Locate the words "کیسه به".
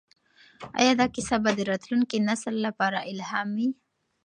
1.15-1.51